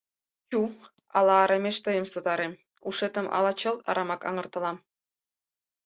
Чу, 0.49 0.59
ала 1.17 1.35
арамеш 1.43 1.77
тыйым 1.85 2.05
сотарем, 2.13 2.53
ушетым 2.87 3.27
ала 3.37 3.51
чылт 3.59 3.79
арамак 3.89 4.21
аҥыртылам? 4.29 4.77